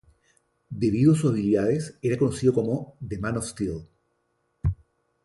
[0.83, 3.87] Debido a sus habilidades era conocido como "The Man of Steal".